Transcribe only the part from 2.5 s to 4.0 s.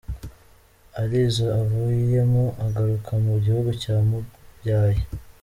agaruka mu gihugu cya